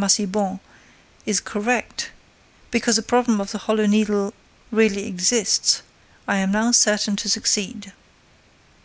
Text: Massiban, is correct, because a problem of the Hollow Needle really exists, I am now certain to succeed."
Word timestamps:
Massiban, 0.00 0.60
is 1.26 1.40
correct, 1.40 2.12
because 2.70 2.96
a 2.98 3.02
problem 3.02 3.40
of 3.40 3.50
the 3.50 3.58
Hollow 3.58 3.84
Needle 3.86 4.32
really 4.70 5.08
exists, 5.08 5.82
I 6.28 6.36
am 6.36 6.52
now 6.52 6.70
certain 6.70 7.16
to 7.16 7.28
succeed." 7.28 7.92